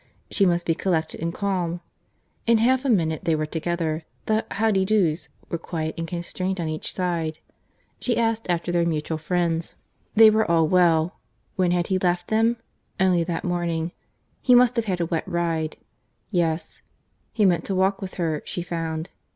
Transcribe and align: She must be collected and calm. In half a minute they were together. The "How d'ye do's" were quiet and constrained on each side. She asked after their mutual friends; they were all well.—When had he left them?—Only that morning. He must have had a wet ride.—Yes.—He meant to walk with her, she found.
She 0.31 0.47
must 0.47 0.65
be 0.65 0.73
collected 0.73 1.19
and 1.21 1.31
calm. 1.31 1.79
In 2.47 2.57
half 2.57 2.85
a 2.85 2.89
minute 2.89 3.23
they 3.25 3.35
were 3.35 3.45
together. 3.45 4.03
The 4.25 4.47
"How 4.49 4.71
d'ye 4.71 4.83
do's" 4.83 5.29
were 5.47 5.59
quiet 5.59 5.93
and 5.95 6.07
constrained 6.07 6.59
on 6.59 6.67
each 6.67 6.91
side. 6.91 7.37
She 7.99 8.17
asked 8.17 8.49
after 8.49 8.71
their 8.71 8.83
mutual 8.83 9.19
friends; 9.19 9.75
they 10.15 10.31
were 10.31 10.49
all 10.49 10.67
well.—When 10.67 11.69
had 11.69 11.85
he 11.93 11.99
left 11.99 12.29
them?—Only 12.29 13.23
that 13.25 13.43
morning. 13.43 13.91
He 14.41 14.55
must 14.55 14.75
have 14.75 14.85
had 14.85 15.01
a 15.01 15.05
wet 15.05 15.27
ride.—Yes.—He 15.27 17.45
meant 17.45 17.65
to 17.65 17.75
walk 17.75 18.01
with 18.01 18.15
her, 18.15 18.41
she 18.43 18.63
found. 18.63 19.11